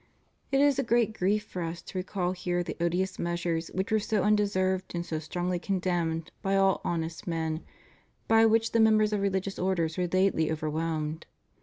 [0.51, 3.99] It is a great grief for Us to recall here the odious measures which were
[3.99, 7.61] so undeserved and so strongly condemned by all honest men
[8.27, 11.27] by which the members of religious orders were lately overwhelmed.